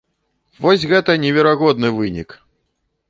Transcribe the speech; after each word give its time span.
Вось 0.63 0.87
гэта 0.93 1.17
неверагодны 1.25 1.93
вынік! 1.99 2.29